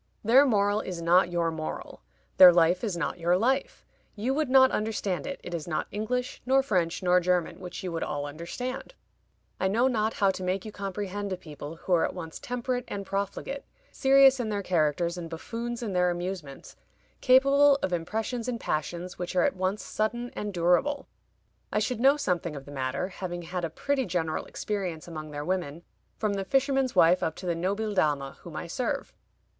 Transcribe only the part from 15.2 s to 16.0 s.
buffoons in